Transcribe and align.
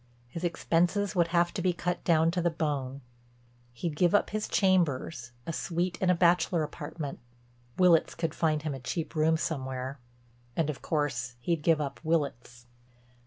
His 0.27 0.43
expenses 0.43 1.15
would 1.15 1.27
have 1.27 1.53
to 1.53 1.61
be 1.61 1.73
cut 1.73 2.03
down 2.03 2.31
to 2.31 2.41
the 2.41 2.49
bone. 2.49 3.01
He'd 3.71 3.95
give 3.95 4.15
up 4.15 4.31
his 4.31 4.47
chambers, 4.47 5.31
a 5.45 5.53
suite 5.53 5.99
in 6.01 6.09
a 6.09 6.15
bachelor 6.15 6.63
apartment—Willitts 6.63 8.15
could 8.15 8.33
find 8.33 8.63
him 8.63 8.73
a 8.73 8.79
cheap 8.79 9.13
room 9.13 9.37
somewhere—and 9.37 10.71
of 10.71 10.81
course 10.81 11.35
he'd 11.39 11.61
give 11.61 11.79
up 11.79 11.99
Willitts. 12.03 12.65